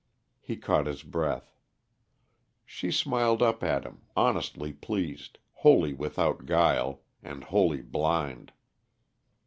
He 0.39 0.57
caught 0.57 0.87
his 0.87 1.03
breath. 1.03 1.53
She 2.65 2.89
smiled 2.89 3.43
up 3.43 3.61
at 3.63 3.83
him, 3.83 4.01
honestly 4.17 4.73
pleased, 4.73 5.37
wholly 5.57 5.93
without 5.93 6.47
guile 6.47 7.01
and 7.21 7.43
wholly 7.43 7.83
blind. 7.83 8.51